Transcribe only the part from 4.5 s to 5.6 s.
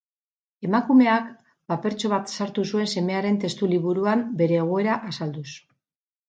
egoera azalduz.